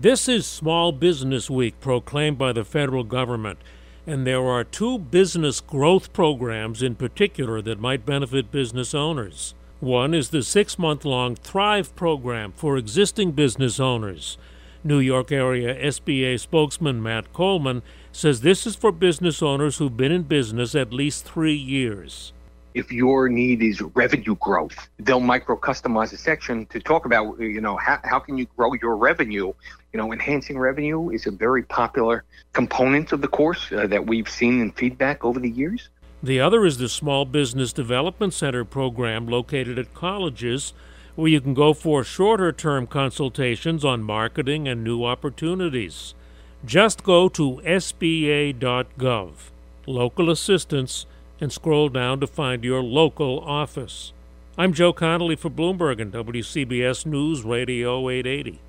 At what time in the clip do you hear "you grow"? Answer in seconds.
28.38-28.72